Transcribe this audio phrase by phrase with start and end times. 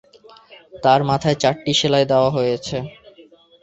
[0.83, 2.77] তাঁর মাথায় চারটি সেলাই দেওয়া হয়েছে।